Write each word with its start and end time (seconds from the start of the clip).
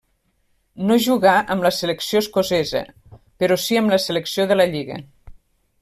No 0.91 0.95
jugà 1.07 1.33
amb 1.55 1.67
la 1.67 1.71
selecció 1.81 2.21
escocesa 2.25 2.81
però 3.45 3.59
si 3.67 3.79
amb 3.83 3.97
la 3.97 4.01
selecció 4.09 4.49
de 4.55 4.59
la 4.63 4.69
lliga. 4.75 4.99